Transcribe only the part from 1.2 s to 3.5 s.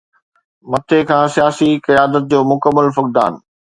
سياسي قيادت جو مڪمل فقدان.